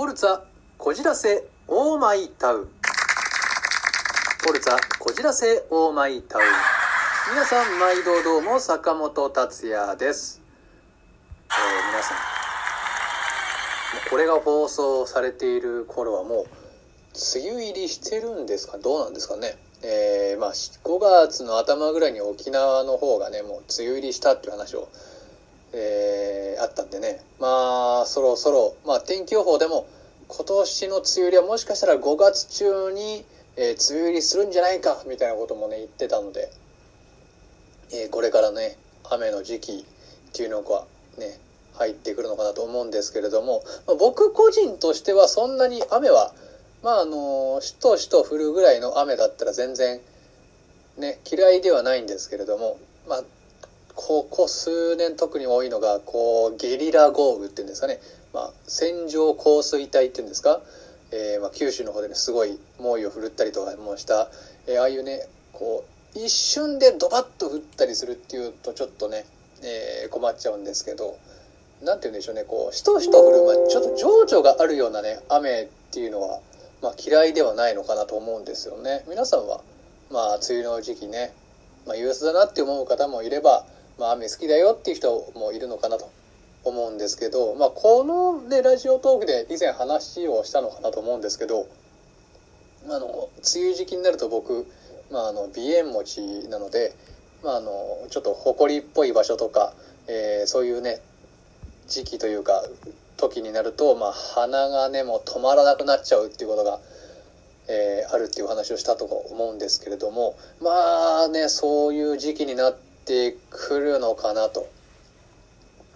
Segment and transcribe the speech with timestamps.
[0.00, 0.40] フォルツァ
[0.78, 2.64] こじらせオーマイタウン。
[2.64, 6.44] フォルツァこじらせオーマイタウン。
[7.34, 10.40] 皆さん毎度どうも坂本達也です、
[11.50, 11.56] えー
[11.90, 12.16] 皆さん。
[14.08, 16.46] これが放送されている頃はもう
[17.36, 18.78] 梅雨入りしてるんですか？
[18.78, 19.58] どうなんですかね？
[19.82, 24.88] えーまあ5月の頭ぐらいに沖縄の方がねもう梅雨入りしたっていう話を
[25.72, 27.20] えーあったんでね。
[27.38, 29.86] まあそろそろ、まあ、天気予報でも
[30.28, 33.24] 今年の梅雨入りはもしかしたら5月中に、
[33.56, 36.50] えー梅雨入りするんじゃないかみたいなこともね言ってたので、
[37.92, 38.76] えーこれからね
[39.10, 40.84] 雨の時期っていうのが
[41.18, 41.38] ね
[41.74, 46.34] 入ってくるのかなと思うんですけれども、まあ僕個人としてはそんなに雨は
[46.82, 50.00] まああのしとしと降るぐらいの雨だったら全然
[50.98, 52.76] ね嫌いではないんですけれども。
[53.08, 53.22] まあ
[53.94, 57.98] ここ数年特に多いのがこうゲリラ豪雨っていうんですかね、
[58.32, 60.60] まあ、線状降水帯っていうんですか、
[61.12, 64.30] えーまあ、九州の方でねすごい猛威を振るったりとかもした、
[64.66, 69.24] えーああいうねこう一瞬でドバッと降ったりするっていうとちょっとね、
[69.62, 71.18] えー困っちゃうんですけど。
[71.82, 76.40] なんて言うんでしょうねこうしとしと降る、まあ、ちょっと情緒があるようなね雨っていうのは、
[76.82, 79.04] まあ、嫌いではないのかなと思うんですよね。
[79.08, 79.62] 皆さんは
[80.10, 81.32] まあ梅雨の時期ね、
[81.86, 83.64] まあ、憂鬱だなって思う方もいれば
[84.00, 86.10] まあ、雨好きだよっていう人もいるのかなと
[86.64, 91.66] 思うんですけど、まあ、この、ね、ラジオトークで以前話をしたのかなと思うんですけど
[92.86, 94.66] あの梅雨時期になると僕、
[95.12, 96.94] まあ、あの鼻炎持ちなので、
[97.44, 97.70] まあ、あの
[98.08, 99.74] ちょっと埃っぽい場所とか、
[100.08, 101.00] えーそういうね
[101.86, 102.62] 時期というか
[103.18, 106.80] 時になると、まあ、鼻がねもう止まらなくなっちゃうっていうことが、
[107.68, 114.68] えーあるっていう話をしたと思うんですけれどもまあねそういう時期になっててくるのかなと、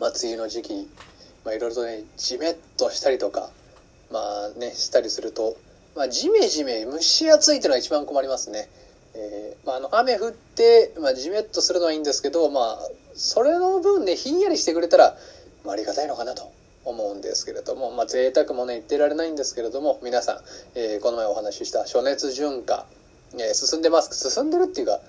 [0.00, 0.88] まあ、梅雨の時期、
[1.44, 3.50] まあ、いろいろとねじめっとしたりとか
[4.10, 4.20] ま
[4.56, 5.56] あねしたりすると、
[5.96, 8.68] まあ、ジメジメ蒸し暑いっていうのが一番困りますね。
[9.14, 12.78] えーまあ、あの雨降って、まあ、じめっとするのはいいんですけど、まあ、
[13.14, 15.16] それの分ねひんやりしてくれたら、
[15.64, 16.52] まあ、ありがたいのかなと。
[16.82, 20.38] 思うんですけれども、まあ、贅沢もね言ってられないんですけれども皆さん、
[20.74, 22.86] えーこの前お話しした暑熱順化、
[23.34, 24.30] えー進んでます。
[24.30, 25.00] 進んでるっていうか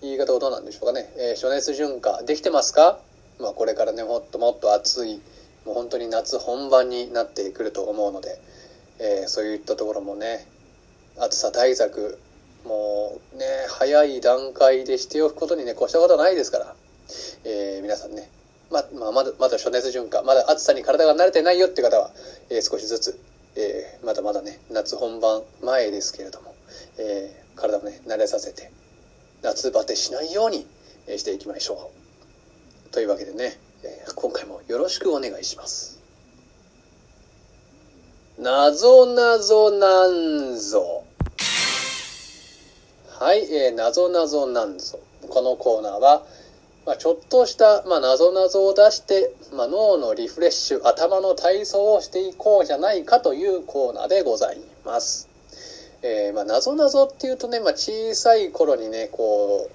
[0.00, 2.98] 言い方はどうなんでしょうかね、えー暑熱順化できてますか、
[3.40, 5.20] まあ、これからねもっともっと暑い
[5.66, 8.40] もう本当に夏本番になってくると思うので、
[9.00, 10.46] えーそういったところもね
[11.18, 12.18] 暑さ対策
[12.64, 16.74] もうね早い段階でしておくことにね越したことはないですから、
[17.44, 18.30] えー皆さんね
[18.70, 22.10] ままあ、まだまだ暑熱順化まだ暑さに体が慣れてないよって方は、
[22.50, 23.20] え少しずつ、
[23.56, 26.54] えーまだまだね夏本番前ですけれども、
[26.98, 28.70] え体をね慣れさせて
[29.42, 30.66] 夏バテしないように
[31.16, 31.90] していきましょ
[32.88, 32.92] う。
[32.92, 33.58] というわけでね、
[34.14, 36.00] 今回もよろしくお願いします。
[38.38, 41.04] なぞなぞなんぞ。
[43.18, 45.00] はい、えー、なぞなぞなんぞ。
[45.28, 46.22] このコーナーは
[46.88, 55.27] まあ、ちょっとした、まあ、謎々を出して、まあ、脳のリフレッシュ頭の体操をしていこうじゃないかというコーナーでございます。
[56.02, 59.68] えーまあ、謎々っていうとね、まあ、小さい頃にねこ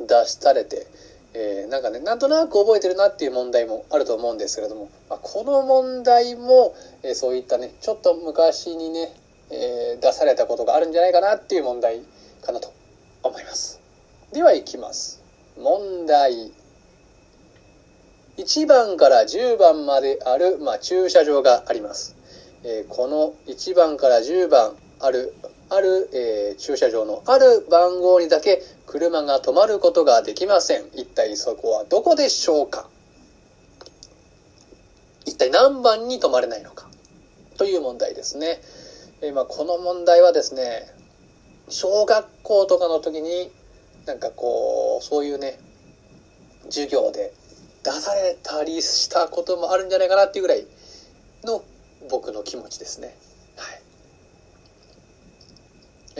[0.00, 0.86] う出しされて、
[1.34, 9.12] えーなんかねなんとなく覚えてるなっていう問題もあると思うんですけれども、まあ、この問題も、えーそういったねちょっと昔にね、
[9.50, 12.00] えー出されたことがあるんじゃないかなっていう問題
[12.44, 12.72] かなと
[13.22, 13.80] 思います。
[14.32, 15.22] ではいきます。
[15.58, 16.52] 問題
[18.38, 22.16] 1番から10番まである、まあ、駐車場があります、
[22.64, 25.34] えーこの1番から10番ある
[25.68, 30.84] ある、えー駐車場のある番号にだけ車が止まることができません。
[30.94, 32.88] 一体そこはどこでしょうか？
[35.24, 36.88] 一体何番に止まれないのか？
[37.56, 38.60] という問題ですね、
[39.22, 40.88] えーまあ、この問題はですね
[41.68, 43.50] 小学校とかの時に
[44.06, 45.60] なんかこうそういうね
[46.64, 47.32] 授業で
[47.84, 50.66] 出されたりしたこともあるんじゃないかなっていうぐらい
[51.44, 51.62] の
[52.10, 53.16] 僕の気持ちですね。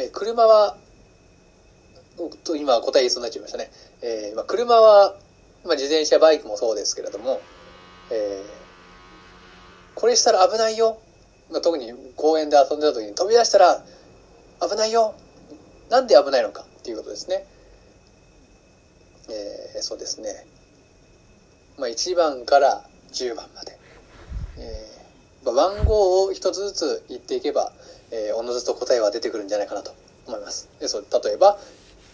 [0.00, 0.76] えー車は
[2.44, 3.70] と今答え言いそうになっちゃいましたね。
[4.02, 5.16] えーまあ、車は、
[5.64, 7.40] まあ、自転車バイクもそうですけれども、
[8.10, 8.60] えー
[9.96, 10.98] これしたら危ないよ。
[11.50, 13.84] まあ特に公園で遊んでた時に飛び出したら
[14.62, 15.14] 危ないよ。
[15.90, 16.62] なんで危ないのか？
[16.62, 17.44] っていうことですね。
[19.28, 20.46] えーそうですね。
[21.76, 23.79] まあ、1番から10番まで。
[25.52, 27.72] 番号を一つずつ言っていけば、
[28.10, 29.94] えーおのずと答えは出てくるんじゃないかなと
[30.26, 30.68] 思います。
[30.80, 31.58] でそう例えば、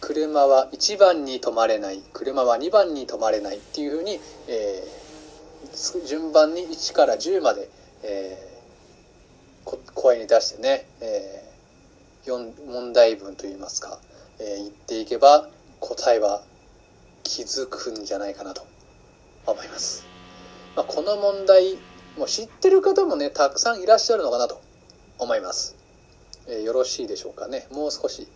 [0.01, 5.07] 車は1番に止まれない、車は2番に止まれないっていうふうに、えー
[6.07, 7.69] 順番に1から10まで、
[8.03, 8.57] えー
[9.95, 13.99] 声に出してね、えー、問題文といいますか、
[14.39, 15.49] えー、言っていけば
[15.81, 16.43] 答えは
[17.25, 18.65] 気づくんじゃないかなと
[19.47, 20.07] 思います。
[20.77, 21.77] まあ、この問題
[22.17, 24.61] もう知ってる方もねたくさんいらっしゃるのかなと
[25.19, 25.77] 思います。
[26.49, 28.29] えー、よろしいでしょうかねもう少し。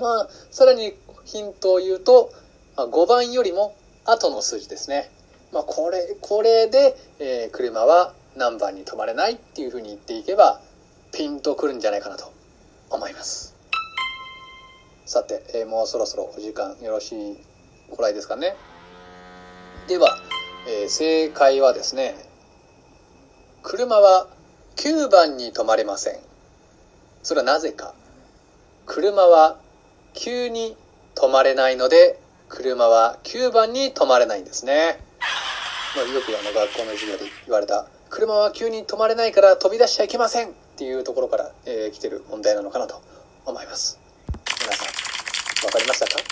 [0.00, 0.94] まあさらに
[1.24, 2.32] ヒントを言うと、
[2.76, 5.10] まあ、5番よりも後の数字ですね。
[5.52, 10.60] まあ、これこれで、えー、車は何番に止まれないっていうふうに言っていけば
[11.12, 12.32] ピンとくるんじゃないかなと
[12.90, 13.54] 思います。
[15.06, 17.38] さて、えー、もうそろそろお時間よろしい
[17.94, 18.56] くらいですかね。
[19.86, 20.16] では、
[20.66, 22.16] えー、正解はですね、
[23.66, 24.28] 車は
[24.76, 26.18] 9番に止まれません。
[27.22, 27.94] それはなぜか。
[28.84, 29.58] 車は
[30.12, 30.76] 急に
[31.14, 32.20] 止まれないので、
[32.50, 35.00] 車は9番に止まれないんですね。
[35.96, 43.00] まあ、よくあの学校の授業で言われた、車は急に止まれないから飛び出しちゃいけませんっていうところから、えー、来てる問題なのかなと
[43.46, 43.98] 思います。
[44.60, 46.22] 皆さん、わかりましたか？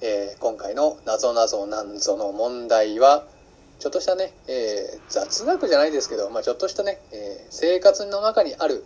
[0.00, 3.24] えー、今回のなぞなぞなんぞの問題は、
[3.82, 8.84] ちょっとしたね、えー、雑学じゃないですけど、まあ、ちょっとしたね、えー、生活の中にある、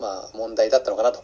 [0.00, 1.22] まあ、問題だったのかなと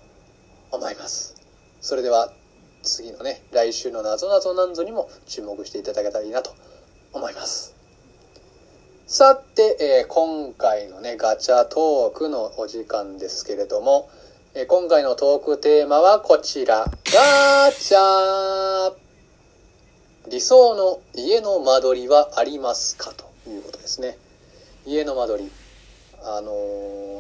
[0.71, 1.35] 思います。
[1.81, 2.35] それでは、
[2.82, 6.55] 次のね、来週のなぞなぞなんぞにも注目していただけたらいいなと
[7.15, 7.75] 思います。
[9.06, 14.11] さて、えー、今回のね、ガチャトークのお時間ですけれども、
[14.53, 16.85] えー、今回のトークテーマはこちら。
[17.06, 18.94] ガチャ
[20.26, 23.12] 理想の家の間取りはありますか？
[23.12, 24.17] ということですね。
[24.87, 25.50] 家の間取り。
[26.23, 26.50] あの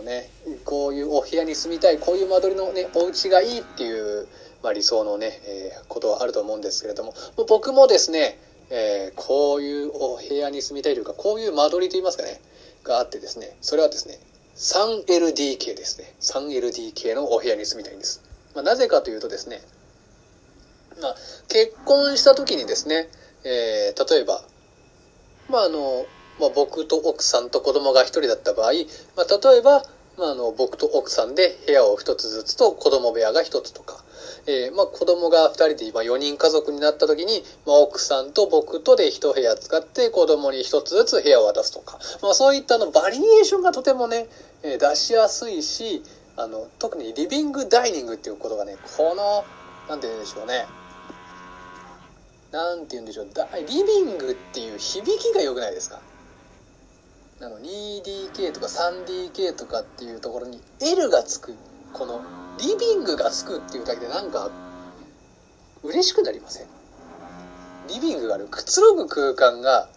[0.00, 0.30] ー、ね、
[0.64, 4.26] こういうお部屋に住みたい、こういう間取りのね、お家がいいっていう、
[4.62, 7.12] まあ、理想のね、えー、ことはあると思うんですけれども、
[7.46, 8.38] 僕もですね、
[8.70, 12.40] えー、こういうお部屋に住みたいというか、こういう間取りといいますかね、
[12.82, 14.18] があってですね、それはですね、
[14.56, 16.14] 3LDK ですね。
[16.22, 18.22] 3LDK のお部屋に住みたいんです。
[18.54, 19.60] まあ、なぜかというとですね、
[21.00, 21.16] まあ、
[21.48, 23.08] 結婚した時にですね、
[23.44, 24.42] えー、例えば、
[25.50, 26.06] まあ、あの、
[26.40, 28.72] まあ、僕と奥さんと子供が一人だった場合、
[29.16, 29.82] まあ、例えば、
[30.16, 34.02] まあ、あの、僕と奥さんで部屋を一つずつと子供部屋が一つとか、
[34.46, 44.26] えー、まあ、子供が2人で今4人家族になった時に、まあ、奥さんと僕とで1部屋使って子供に1つずつ部屋を渡すとか、まあ、そういったのバリエーションがとてもね、
[44.62, 46.02] えー、出しやすいし
[46.36, 49.44] あの特にリビングダイニングっていうことがねこの
[49.88, 50.66] 何て言うんでしょうね。
[52.54, 53.26] 何て言うんでしょう。
[53.66, 56.00] リビングっていう響きが良くないですか？
[57.40, 61.56] あの 2DK とか 3DK とかっていうところに L がつく
[61.92, 62.22] この
[62.60, 64.50] リビングがつくっていうだけでなんか
[65.82, 66.66] 嬉しくなりません？
[67.88, 69.88] リビングがあるくつろぐ空間が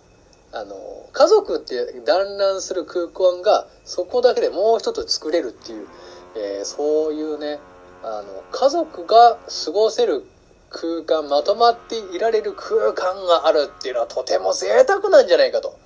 [0.51, 0.75] あの
[1.13, 5.87] 家族って団らんする空間がそこだけでもう一つ作れるっていう、
[6.35, 7.59] えー、そういうね
[8.03, 10.25] あの家族が過ごせる
[10.69, 15.77] 空間まとまっていられる空間があるっていうのはとても贅沢なんじゃないかと、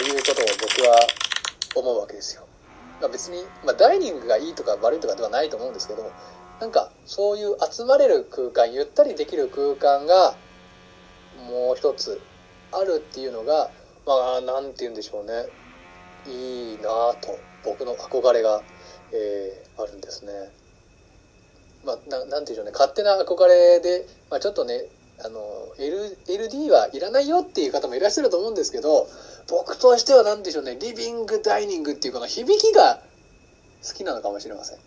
[0.00, 1.00] えー、いうことを僕は
[1.74, 2.46] 思うわけですよ。
[3.00, 6.10] まあ、別に、まあ、ダイニングがいいとか悪いとかではないと思うんですけど
[6.60, 10.34] なんかそういう集まれる空間ゆったりできる空間が
[11.46, 12.20] もう一つ
[12.72, 13.70] あるっていうのが
[14.06, 15.46] まあ何て言うんでしょうね
[16.26, 18.62] いいなぁと僕の憧れが、
[19.12, 20.32] えー、あるんですね。
[21.86, 22.72] まあ、ななんて言うんでしょうね。
[22.72, 24.86] 勝手な憧れで、まあ、ちょっとね
[25.24, 25.40] あの
[25.78, 29.08] L LD はいらないよっていう方もいらっしゃると思うんですけど
[29.48, 30.76] 僕としては何でしょうね。
[30.80, 33.00] リビングダイニングっていうこの響きが
[33.86, 34.78] 好きなのかもしれません、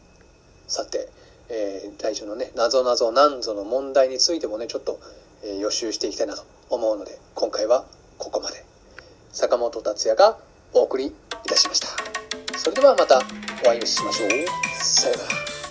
[0.68, 1.08] さて、
[1.48, 5.00] えー、来週のね、なぞなぞなんぞの問題についてもね、ちょっと、
[5.42, 7.86] えー、予習していきたいなと思うので、今回は
[8.18, 8.64] ここまで。
[9.32, 10.38] 坂本達也が
[10.74, 11.12] お送りい
[11.48, 11.88] たしました。
[12.56, 13.20] それではまた
[13.64, 14.30] お会いしましょう。
[14.78, 15.65] さよなら。